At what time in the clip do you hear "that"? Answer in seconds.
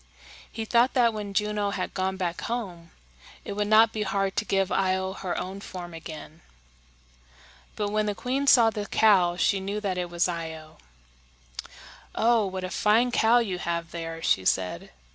0.95-1.13, 9.79-9.99